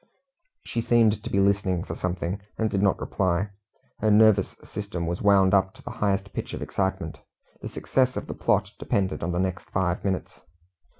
She 0.63 0.81
seemed 0.81 1.23
to 1.23 1.29
be 1.29 1.39
listening 1.39 1.83
for 1.83 1.93
something, 1.93 2.41
and 2.57 2.71
did 2.71 2.81
not 2.81 2.99
reply. 2.99 3.51
Her 3.99 4.09
nervous 4.09 4.55
system 4.63 5.05
was 5.05 5.21
wound 5.21 5.53
up 5.53 5.75
to 5.75 5.83
the 5.83 5.91
highest 5.91 6.33
pitch 6.33 6.55
of 6.55 6.61
excitement. 6.63 7.19
The 7.61 7.69
success 7.69 8.17
of 8.17 8.25
the 8.25 8.33
plot 8.33 8.71
depended 8.79 9.21
on 9.21 9.31
the 9.31 9.37
next 9.37 9.69
five 9.69 10.03
minutes. 10.03 10.41